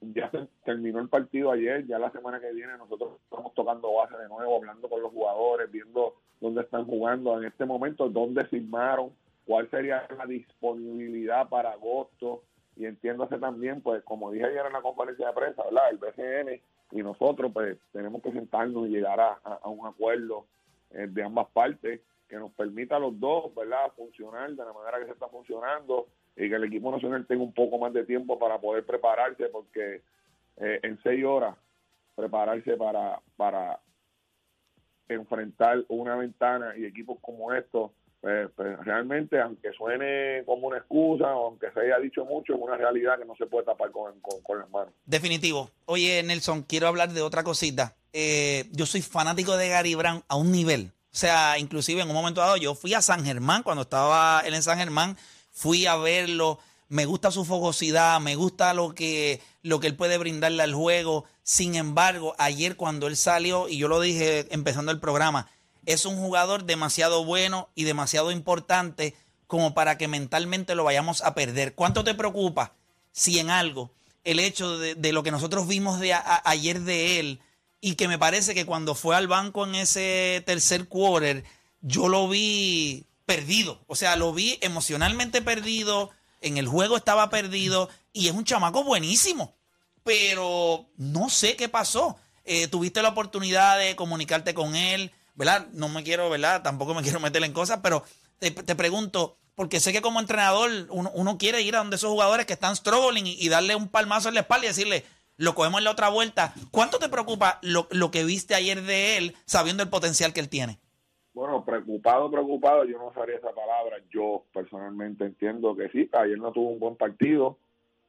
[0.00, 4.16] ya se terminó el partido ayer, ya la semana que viene nosotros estamos tocando base
[4.16, 9.12] de nuevo, hablando con los jugadores, viendo dónde están jugando en este momento, dónde firmaron,
[9.46, 12.42] cuál sería la disponibilidad para agosto
[12.76, 15.90] y entiéndase también, pues como dije ayer en la conferencia de prensa, ¿verdad?
[15.90, 16.60] El BCN
[16.92, 20.46] y nosotros pues tenemos que sentarnos y llegar a, un acuerdo
[20.90, 25.00] eh, de ambas partes que nos permita a los dos, ¿verdad?, funcionar de la manera
[25.00, 26.06] que se está funcionando
[26.40, 30.02] y que el equipo nacional tenga un poco más de tiempo para poder prepararse, porque
[30.56, 31.54] eh, en seis horas
[32.14, 33.78] prepararse para, para
[35.08, 37.90] enfrentar una ventana y equipos como estos,
[38.22, 42.60] pues, pues, realmente, aunque suene como una excusa o aunque se haya dicho mucho, es
[42.60, 44.94] una realidad que no se puede tapar con, con, las manos.
[45.04, 45.70] Definitivo.
[45.86, 47.96] Oye, Nelson, quiero hablar de otra cosita.
[48.12, 50.92] Eh, yo soy fanático de Gary Brown a un nivel.
[51.12, 54.54] O sea, inclusive en un momento dado yo fui a San Germán, cuando estaba él
[54.54, 55.16] en San Germán,
[55.50, 56.58] fui a verlo,
[56.88, 61.24] me gusta su fogosidad, me gusta lo que, lo que él puede brindarle al juego.
[61.42, 65.48] Sin embargo, ayer cuando él salió, y yo lo dije empezando el programa,
[65.86, 69.14] es un jugador demasiado bueno y demasiado importante
[69.46, 71.74] como para que mentalmente lo vayamos a perder.
[71.74, 72.74] ¿Cuánto te preocupa
[73.12, 73.90] si en algo
[74.24, 77.40] el hecho de, lo que nosotros vimos de ayer de él
[77.80, 81.44] y que me parece que cuando fue al banco en ese tercer quarter,
[81.80, 83.78] yo lo vi perdido.
[83.86, 88.82] O sea, lo vi emocionalmente perdido, en el juego estaba perdido y es un chamaco
[88.82, 89.54] buenísimo.
[90.02, 92.16] Pero no sé qué pasó.
[92.44, 95.68] Eh, tuviste la oportunidad de comunicarte con él, ¿verdad?
[95.70, 96.62] No me quiero, ¿verdad?
[96.62, 98.02] Tampoco me quiero meter en cosas, pero
[98.40, 102.54] te, pregunto, porque sé que como entrenador uno, quiere ir a donde esos jugadores que
[102.54, 105.92] están struggling y, darle un palmazo en la espalda y decirle, lo cogemos en la
[105.92, 106.52] otra vuelta.
[106.72, 110.48] ¿Cuánto te preocupa lo, lo que viste ayer de él, sabiendo el potencial que él
[110.48, 110.80] tiene?
[111.40, 113.96] Bueno, preocupado, preocupado, yo no usaría esa palabra.
[114.10, 117.56] Yo personalmente entiendo que sí, ayer no tuvo un buen partido.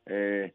[0.05, 0.53] Eh,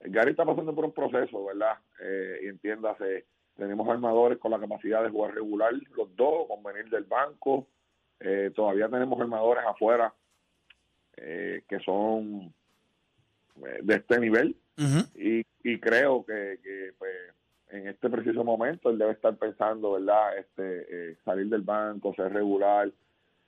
[0.00, 1.78] Gary está pasando por un proceso, ¿verdad?
[2.00, 6.90] Eh, y entiéndase, tenemos armadores con la capacidad de jugar regular, los dos, con venir
[6.90, 7.68] del banco.
[8.18, 10.12] Eh, todavía tenemos armadores afuera
[11.18, 12.52] eh, que son
[13.54, 14.56] de este nivel.
[15.14, 17.12] y, y creo que, que pues,
[17.78, 20.38] en este preciso momento él debe estar pensando, ¿verdad?
[20.38, 22.90] Este, eh, salir del banco, ser regular.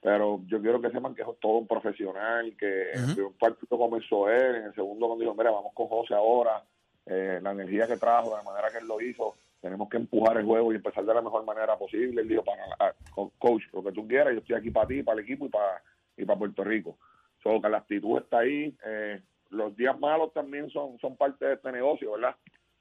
[0.01, 4.31] Pero yo quiero que sepan que es todo un profesional, que en un partido comenzó
[4.31, 6.63] él, en el segundo cuando dijo, mira, vamos con José ahora,
[7.05, 10.45] eh, la energía que trajo, la manera que él lo hizo, tenemos que empujar el
[10.45, 12.23] juego y empezar de la mejor manera posible.
[12.23, 12.95] Él dijo, para,
[13.39, 15.83] coach, lo que tú quieras, yo estoy aquí para ti, para el equipo y para,
[16.17, 16.97] y para Puerto Rico.
[17.43, 18.77] Solo que la actitud está ahí.
[18.85, 22.37] Eh, los días malos también son, son parte de este negocio, ¿verdad?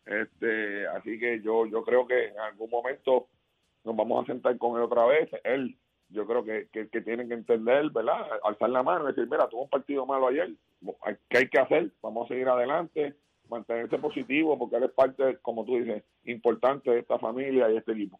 [0.07, 3.27] Este, así que yo, yo creo que en algún momento
[3.83, 5.29] nos vamos a sentar con él otra vez.
[5.43, 5.77] Él,
[6.09, 8.25] yo creo que, que, que tienen que entender, ¿verdad?
[8.43, 10.51] Alzar la mano y decir, mira, tuvo un partido malo ayer,
[11.29, 11.91] ¿qué hay que hacer?
[12.01, 13.15] Vamos a seguir adelante,
[13.49, 17.91] mantenerse positivo, porque él es parte, como tú dices, importante de esta familia y este
[17.91, 18.19] equipo.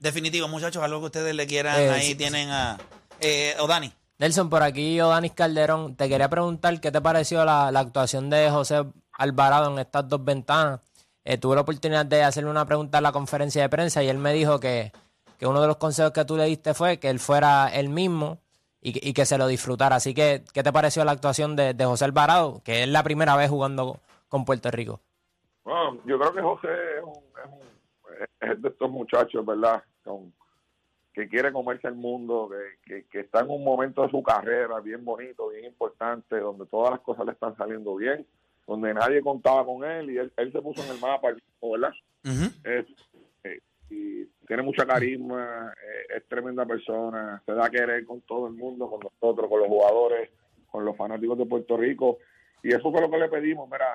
[0.00, 2.78] Definitivo, muchachos, algo que ustedes le quieran, eh, ahí tienen a
[3.20, 3.92] eh, Odani.
[4.18, 8.50] Nelson, por aquí Odanis Calderón, te quería preguntar qué te pareció la, la actuación de
[8.50, 10.80] José Alvarado en estas dos ventanas
[11.28, 14.16] eh, tuve la oportunidad de hacerle una pregunta en la conferencia de prensa y él
[14.16, 14.92] me dijo que,
[15.42, 18.38] uno de los consejos que tú le diste fue que él fuera él mismo
[18.80, 19.96] y, que se lo disfrutara.
[19.96, 23.50] Así que, ¿qué te pareció la actuación de, José Alvarado, que es la primera vez
[23.50, 23.98] jugando
[24.30, 25.00] con Puerto Rico?
[26.06, 26.68] Yo creo que José
[28.40, 29.82] es, de estos muchachos, ¿verdad?
[31.12, 32.48] que quiere comerse el mundo,
[32.86, 36.92] que, que, está en un momento de su carrera bien bonito, bien importante, donde todas
[36.92, 38.26] las cosas le están saliendo bien
[38.68, 41.28] donde nadie contaba con él y él, se puso en el mapa,
[41.62, 41.94] ¿verdad?
[42.64, 48.46] Eh, y tiene mucha carisma, eh, es tremenda persona, se da a querer con todo
[48.46, 50.30] el mundo, con nosotros, con los jugadores,
[50.70, 52.18] con los fanáticos de Puerto Rico.
[52.62, 53.86] Y eso fue lo que le pedimos, mira,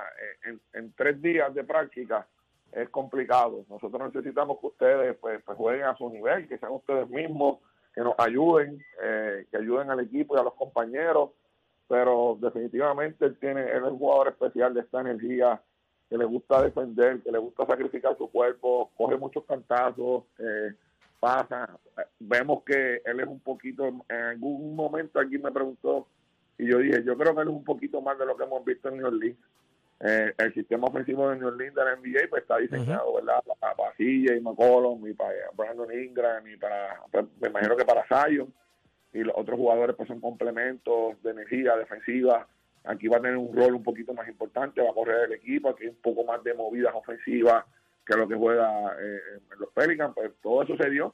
[0.43, 2.27] eh, en, tres días de práctica
[2.71, 3.65] es complicado.
[3.69, 7.59] Nosotros necesitamos que ustedes pues, pues, jueguen a su nivel, que sean ustedes mismos,
[7.93, 11.29] que nos ayuden, que ayuden al equipo y a los compañeros,
[11.87, 15.61] pero definitivamente él tiene, él es un jugador especial de esta energía,
[16.09, 20.73] que le gusta defender, que le gusta sacrificar su cuerpo, coge muchos cantazos, eh,
[21.19, 21.69] pasa,
[22.19, 26.07] vemos que él es un poquito, en algún momento aquí me preguntó
[26.57, 28.63] y yo dije, yo creo que él es un poquito más de lo que hemos
[28.63, 29.37] visto en New Orleans.
[29.99, 33.41] Eh, el sistema ofensivo de New Orleans de la NBA pues, está diseñado, ¿verdad?
[33.59, 38.05] Para, para y McCollum y para Brandon Ingram y para, pues, me imagino que para
[38.05, 38.53] Zion
[39.13, 42.47] y los otros jugadores pues son complementos de energía defensiva.
[42.85, 45.69] Aquí va a tener un rol un poquito más importante, va a correr el equipo,
[45.69, 47.65] aquí un poco más de movidas ofensivas
[48.05, 49.19] que lo que juega eh,
[49.57, 51.13] los Pelicans, pues todo eso se dio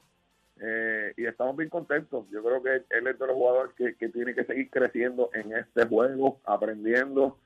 [0.59, 2.25] eh, y estamos bien contentos.
[2.31, 5.53] Yo creo que él es de los jugadores que, que tiene que seguir creciendo en
[5.53, 7.37] este juego, aprendiendo,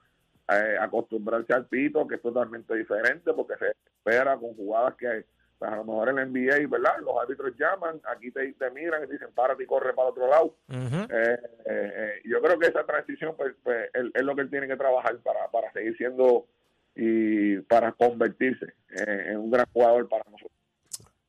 [0.49, 5.25] eh, acostumbrarse al pito, que es totalmente diferente, porque se espera con jugadas que
[5.63, 6.95] pues, a lo mejor en la NBA, ¿verdad?
[6.99, 10.57] Los árbitros llaman, aquí te, te miran y dicen, párate y corre para otro lado.
[10.69, 14.75] Eh, eh, yo creo que esa transición pues, pues es lo que él tiene que
[14.75, 16.47] trabajar para, para seguir siendo
[16.95, 20.51] y para convertirse en un gran jugador para nosotros.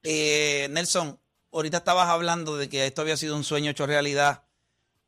[0.02, 1.16] Nelson,
[1.52, 4.42] ahorita estabas hablando de que esto había sido un sueño hecho realidad,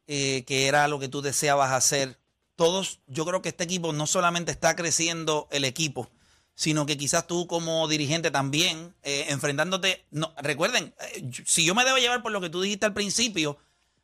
[0.06, 2.16] que era lo que tú deseabas hacer
[2.54, 6.10] todos, yo creo que este equipo no solamente está creciendo el equipo,
[6.56, 11.84] sino que quizás tú como dirigente también, eh, enfrentándote, no, recuerden, eh, si yo me
[11.84, 13.58] debo llevar por lo que tú dijiste al principio,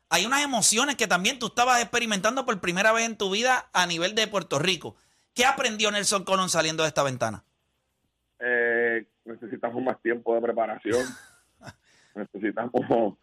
[0.07, 3.87] hay unas emociones que también tú estabas experimentando por primera vez en tu vida a
[3.87, 4.95] nivel de Puerto Rico.
[5.33, 7.43] ¿Qué aprendió Nelson Colón saliendo de esta ventana?
[8.37, 11.03] Eh, necesitamos más tiempo de preparación.
[12.15, 13.17] necesitamos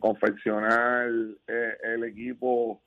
[0.00, 2.80] confeccionar el equipo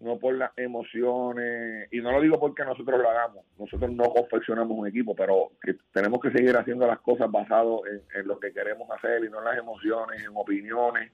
[0.00, 4.76] no por las emociones, y no lo digo porque nosotros lo hagamos, nosotros no confeccionamos
[4.76, 8.90] un equipo, pero que tenemos que seguir haciendo las cosas basado en, lo que queremos
[8.90, 11.12] hacer y no en las emociones, en opiniones.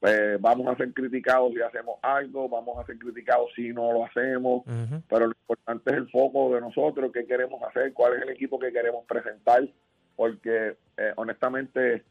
[0.00, 4.04] Pues vamos a ser criticados si hacemos algo, vamos a ser criticados si no lo
[4.04, 4.62] hacemos,
[5.08, 8.60] pero lo importante es el foco de nosotros, qué queremos hacer, cuál es el equipo
[8.60, 9.68] que queremos presentar,
[10.14, 12.04] porque eh, honestamente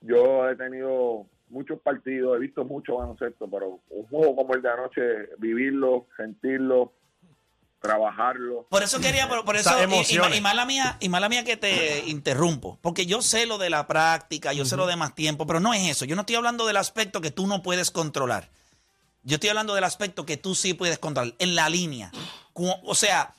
[0.00, 4.70] yo he tenido muchos partidos, he visto mucho baloncesto, pero un juego como el de
[4.70, 5.02] anoche,
[5.38, 6.92] vivirlo, sentirlo,
[7.80, 8.66] trabajarlo.
[8.70, 9.70] Por eso quería, por, eso,
[10.34, 13.86] y, mala mía, y mala mía que te interrumpo, porque yo sé lo de la
[13.86, 16.04] práctica, yo sé lo de más tiempo, pero no es eso.
[16.04, 18.48] Yo no estoy hablando del aspecto que tú no puedes controlar.
[19.22, 22.10] Yo estoy hablando del aspecto que tú sí puedes controlar, en la línea.
[22.54, 23.34] O sea,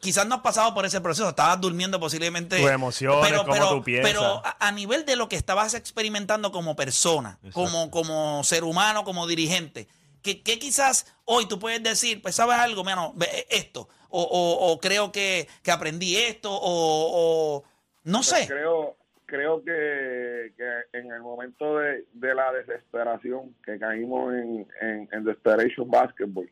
[0.00, 2.58] quizás no has pasado por ese proceso, estabas durmiendo posiblemente.
[2.58, 4.12] Tus emociones, pero, pero, tú piensas.
[4.12, 9.26] Pero a, nivel de lo que estabas experimentando como persona, como, como ser humano, como
[9.26, 9.88] dirigente,
[10.22, 15.12] ¿qué, quizás hoy tú puedes decir, pues sabes algo, menos e, esto, o, o, creo
[15.12, 17.64] que, que, aprendí esto, o,
[18.04, 18.46] no pues sé.
[18.46, 24.68] Creo, creo que, que, en el momento de, de, la desesperación que caímos en,
[25.10, 26.48] en, Desperation Basketball,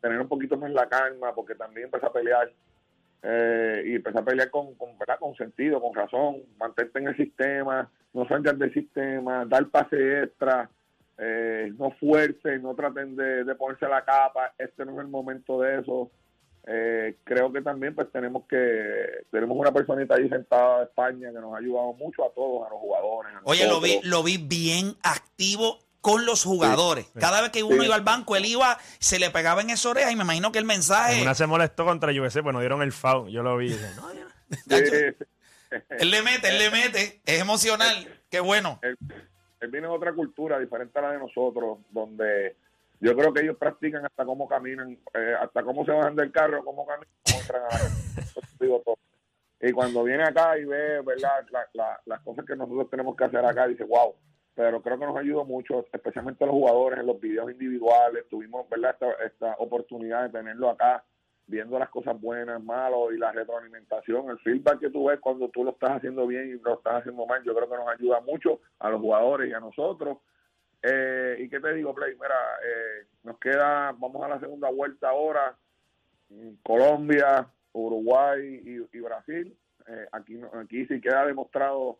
[0.00, 2.52] tener un poquito más la calma, porque también empecé a pelear.
[3.24, 4.90] Eh, y empecé a pelear con, con,
[5.20, 10.68] con sentido, con razón, mantente en el sistema, no salgas del sistema, dar pase extra,
[11.18, 15.60] eh, no fuerce, no traten de, de, ponerse la capa, este no es el momento
[15.60, 16.10] de eso.
[16.66, 21.40] Eh, creo que también pues tenemos que tenemos una personita ahí sentada de España que
[21.40, 23.32] nos ha ayudado mucho a todos, a los jugadores.
[23.44, 27.06] Oye, lo vi, lo vi bien activo con los jugadores.
[27.18, 30.10] Cada vez que uno iba al banco, él iba, se le pegaba en esa oreja
[30.10, 31.22] y me imagino que el mensaje.
[31.22, 33.30] Una se molestó contra UFC, pues no dieron el foul.
[33.30, 33.72] Yo lo vi.
[34.90, 35.16] él
[36.10, 37.22] le mete, él le mete.
[37.24, 38.20] Es emocional.
[38.28, 38.80] Qué bueno.
[38.82, 38.98] Él,
[39.70, 42.56] viene de otra cultura diferente a la de nosotros, donde
[42.98, 46.64] yo creo que ellos practican hasta cómo caminan, eh, hasta cómo se bajan del carro,
[46.64, 48.88] cómo caminan, cómo entran a
[49.68, 51.46] Y cuando viene acá y ve, ¿verdad?
[52.06, 54.16] las cosas que nosotros tenemos que hacer acá, dice, wow
[54.54, 58.28] pero creo que nos ayudó mucho, especialmente a los jugadores en los videos individuales.
[58.28, 58.96] Tuvimos ¿verdad?
[59.24, 61.04] Esta, oportunidad de tenerlo acá,
[61.46, 65.64] viendo las cosas buenas, malas y la retroalimentación, el feedback que tú ves cuando tú
[65.64, 68.60] lo estás haciendo bien y lo estás haciendo mal, yo creo que nos ayuda mucho
[68.78, 70.18] a los jugadores y a nosotros.
[70.82, 72.14] Eh, ¿Y qué te digo, Play?
[72.14, 75.56] Mira, eh, nos queda, vamos a la segunda vuelta ahora,
[76.62, 79.56] Colombia, Uruguay y, Brasil.
[79.88, 81.98] Eh, aquí, aquí sí queda demostrado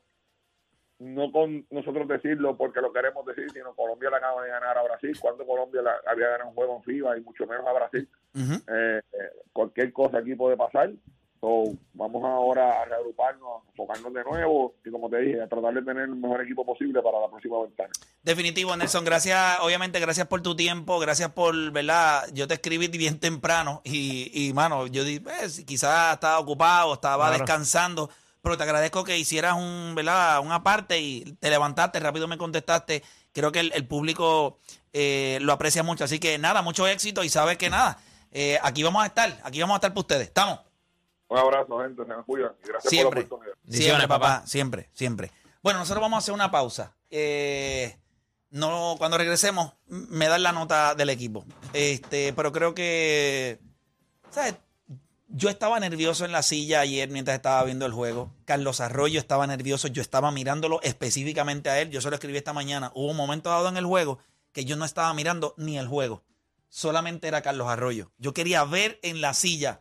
[1.02, 4.82] no con nosotros decirlo porque lo queremos decir, sino Colombia le acaba de ganar a
[4.84, 8.08] Brasil, cuando Colombia había ganado un juego en FIBA y mucho menos a Brasil.
[8.34, 10.92] Eh, eh, cualquier cosa aquí puede pasar.
[11.40, 15.82] vamos ahora a reagruparnos, a enfocarnos de nuevo y como te dije, a tratar de
[15.82, 17.90] tener el mejor equipo posible para la próxima ventana.
[18.22, 22.28] Definitivo, Nelson, gracias, obviamente gracias por tu tiempo, gracias por, ¿verdad?
[22.32, 27.32] Yo te escribí bien temprano y, y mano, yo dije, pues, quizás estaba ocupado, estaba
[27.32, 28.08] descansando
[28.42, 30.40] pero te agradezco que hicieras un, ¿verdad?
[30.40, 33.02] una parte y te levantaste, rápido me contestaste.
[33.32, 34.58] Creo que el, público
[34.92, 36.04] eh, lo aprecia mucho.
[36.04, 37.98] Así que nada, mucho éxito y sabes que nada,
[38.32, 40.26] eh, aquí vamos a estar, aquí vamos a estar para ustedes.
[40.26, 40.60] ¿Estamos?
[41.28, 42.52] Un abrazo, gente, se me cuidan.
[42.62, 43.78] gracias siempre, por la oportunidad.
[43.80, 45.30] Siempre, papá, siempre, siempre.
[45.62, 46.94] Bueno, nosotros vamos a hacer una pausa.
[47.08, 47.96] Eh,
[48.50, 51.46] no, cuando regresemos, me dan la nota del equipo.
[51.72, 53.60] Este, pero creo que,
[54.30, 54.56] ¿sabes?
[55.34, 58.30] Yo estaba nervioso en la silla ayer mientras estaba viendo el juego.
[58.44, 59.88] Carlos Arroyo estaba nervioso.
[59.88, 61.90] Yo estaba mirándolo específicamente a él.
[61.90, 62.92] Yo se lo escribí esta mañana.
[62.94, 64.18] Hubo un momento dado en el juego
[64.52, 66.22] que yo no estaba mirando ni el juego.
[66.68, 68.12] Solamente era Carlos Arroyo.
[68.18, 69.80] Yo quería ver en la silla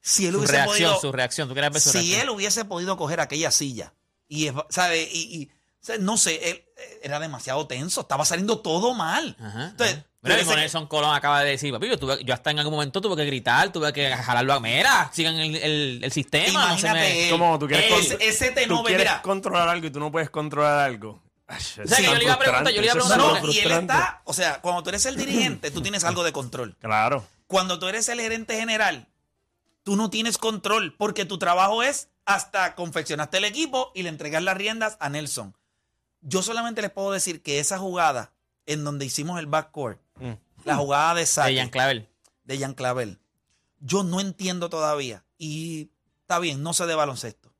[0.00, 1.00] si él su hubiese reacción, podido.
[1.00, 3.92] Su reacción, ver su si él hubiese podido coger aquella silla.
[4.28, 5.02] Y, ¿sabe?
[5.02, 5.50] y,
[6.00, 6.64] no sé, él
[7.02, 9.36] era demasiado tenso, estaba saliendo todo mal.
[9.38, 11.88] Entonces, Mira, Nelson Colón acaba de decir, papi,
[12.24, 16.02] yo, hasta en algún momento tuve que gritar, tuve que jalarlo a mera, sigan el,
[16.02, 16.48] el, sistema.
[16.48, 21.22] Imagínate, como tú quieres, ese, tú quieres controlar algo y tú no puedes controlar algo.
[21.48, 23.50] o sea, que yo le iba a preguntar, yo le iba a preguntar.
[23.50, 26.76] y él está, o sea, cuando tú eres el dirigente, tú tienes algo de control.
[26.80, 27.24] Claro.
[27.46, 29.06] Cuando tú eres el gerente general,
[29.84, 34.42] tú no tienes control porque tu trabajo es hasta confeccionaste el equipo y le entregas
[34.42, 35.56] las riendas a Nelson.
[36.20, 38.32] Yo solamente les puedo decir que esa jugada
[38.66, 40.64] en donde hicimos el backcourt, mm.
[40.64, 41.52] la jugada de saque.
[41.52, 42.08] De Jan Clavel.
[42.44, 43.20] De Jan Clavel.
[43.80, 45.90] Yo no entiendo todavía, y
[46.22, 47.52] está bien, no sé de baloncesto,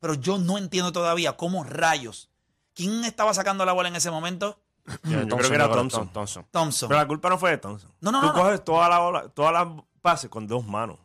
[0.00, 2.30] pero yo no entiendo todavía cómo rayos.
[2.74, 4.58] ¿Quién estaba sacando la bola en ese momento?
[5.04, 6.10] Yo, creo que era Thompson.
[6.12, 6.88] Thompson.
[6.88, 7.90] Pero la culpa no fue de Thompson.
[8.00, 8.32] No, no, Tú no.
[8.32, 9.68] coges toda la bola, todas las
[10.00, 10.98] pases con dos manos.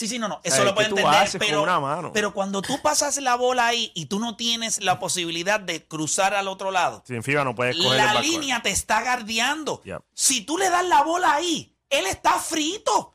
[0.00, 0.40] Sí, sí, no, no.
[0.42, 1.28] Eso lo puedo entender.
[1.38, 5.84] Pero, pero cuando tú pasas la bola ahí y tú no tienes la posibilidad de
[5.86, 9.82] cruzar al otro lado, Sin FIBA no puedes coger la línea te está guardiando.
[10.14, 13.14] Si tú le das la bola ahí, él está frito.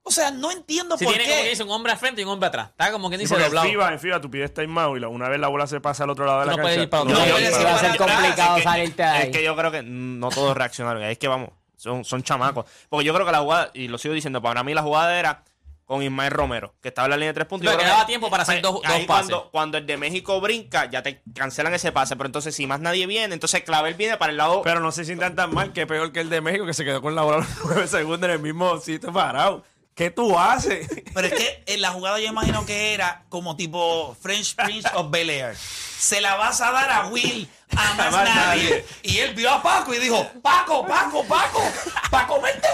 [0.00, 1.30] O sea, no entiendo si por tiene qué.
[1.32, 2.70] como que dice un hombre al frente y un hombre atrás.
[2.70, 5.48] Está como que dice En FIBA, en FIBA tú pides timeout y una vez la
[5.48, 6.68] bola se pasa al otro lado de la no cancha.
[6.68, 9.22] Puedes ir para no, otro no, no, va a ser complicado salirte de ahí.
[9.24, 11.02] Es que yo creo que no todos reaccionaron.
[11.02, 12.64] Es que vamos, son, son chamacos.
[12.88, 15.44] Porque yo creo que la jugada, y lo sigo diciendo, para mí la jugada era
[15.86, 17.70] con Ismael Romero, que estaba en la línea de tres puntos.
[17.70, 19.06] Pero que daba tiempo para hacer dos, pases.
[19.06, 22.16] Cuando, cuando, el de México brinca, ya te cancelan ese pase.
[22.16, 24.62] Pero entonces, si más nadie viene, entonces Clavel viene para el lado.
[24.62, 27.00] Pero no se sientan tan mal que peor que el de México, que se quedó
[27.00, 29.62] con la bola nueve segundos en el mismo sitio parado.
[29.94, 30.86] ¿Qué tú haces?
[31.14, 35.10] Pero es que en la jugada yo imagino que era como tipo French Prince of
[35.10, 35.56] Bel Air.
[35.56, 38.84] Se la vas a dar a Will, a más, nadie.
[39.02, 41.62] Y él vio a Paco y dijo, Paco, Paco, Paco,
[42.10, 42.68] Paco, vente.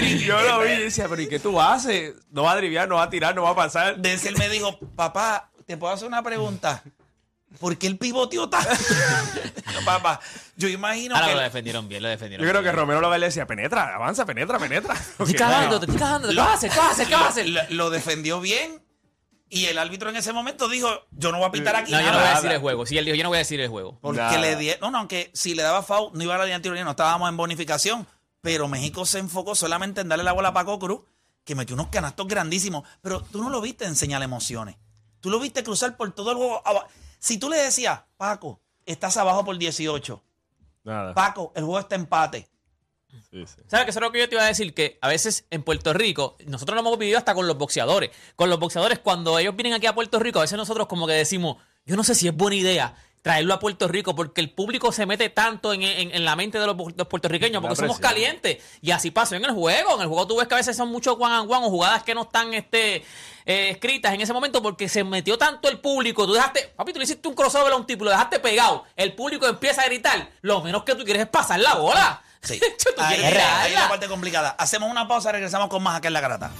[0.26, 2.14] yo lo vi y decía, pero ¿y qué tú haces?
[2.30, 3.98] No va a driviar, no va a tirar, no va a pasar.
[3.98, 6.82] Desde él me dijo, papá, ¿te puedo hacer una pregunta?
[7.58, 8.70] ¿Por qué el pivoteó tanto?
[9.84, 10.20] papá,
[10.56, 11.34] yo imagino Ahora que...
[11.34, 12.72] lo defendieron bien, lo defendieron Yo creo bien.
[12.72, 14.94] que Romero lo ve y le decía, penetra, avanza, penetra, penetra.
[14.94, 16.70] Te estoy cagando, te estoy cagando, ¿qué vas a hacer?
[16.70, 17.06] ¿Qué vas a hacer?
[17.08, 17.48] ¿Qué vas a hacer?
[17.48, 18.82] Lo, lo defendió bien
[19.52, 22.10] y el árbitro en ese momento dijo, yo no voy a pintar aquí No, yo
[22.10, 22.86] no voy a decir el juego.
[22.86, 23.98] Sí, él dijo, yo no voy a decir el juego.
[24.00, 24.38] Porque Nada.
[24.38, 24.70] le di...
[24.80, 26.86] No, no, aunque si le daba foul, no iba a la línea de tiro libre,
[26.86, 28.06] no estábamos en bonificación.
[28.42, 31.00] Pero México se enfocó solamente en darle la bola a Paco Cruz,
[31.44, 32.86] que metió unos canastos grandísimos.
[33.00, 34.76] Pero tú no lo viste enseñar emociones.
[35.20, 36.62] Tú lo viste cruzar por todo el juego.
[37.20, 40.22] Si tú le decías, Paco, estás abajo por 18.
[40.84, 41.14] Nada.
[41.14, 42.48] Paco, el juego está empate.
[43.30, 43.62] Sí, sí.
[43.68, 43.90] ¿Sabes qué?
[43.90, 44.74] Eso es lo que yo te iba a decir?
[44.74, 48.10] Que a veces en Puerto Rico, nosotros lo hemos vivido hasta con los boxeadores.
[48.34, 51.12] Con los boxeadores, cuando ellos vienen aquí a Puerto Rico, a veces nosotros como que
[51.12, 54.90] decimos, yo no sé si es buena idea traerlo a Puerto Rico porque el público
[54.92, 58.58] se mete tanto en, en- en la mente de los, los puertorriqueños porque somos calientes.
[58.80, 59.94] Y así pasó en el juego.
[59.94, 62.02] En el juego tú ves que a veces son muchos one and one o jugadas
[62.02, 62.96] que no están este,
[63.46, 66.26] eh, escritas en ese momento porque se metió tanto el público.
[66.26, 68.84] Tú dejaste, papi, tú le hiciste un crossover a un tipo, lo dejaste pegado.
[68.96, 70.28] El público empieza a gritar.
[70.40, 72.22] Lo menos que tú quieres es pasar la bola.
[72.42, 72.60] Sí.
[72.98, 73.20] Ahí,
[73.62, 74.50] ahí es la parte complicada.
[74.58, 76.50] Hacemos una pausa, regresamos con más acá en la garata.